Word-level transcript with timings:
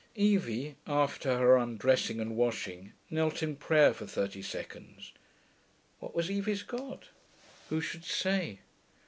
Evie, 0.15 0.77
after 0.87 1.37
her 1.37 1.55
undressing 1.57 2.19
and 2.19 2.35
washing, 2.35 2.93
knelt 3.11 3.43
in 3.43 3.55
prayer 3.55 3.93
for 3.93 4.07
thirty 4.07 4.41
seconds 4.41 5.11
(what 5.99 6.15
was 6.15 6.27
Evie's 6.31 6.63
God, 6.63 7.09
who 7.69 7.79
should 7.81 8.03
say? 8.03 8.61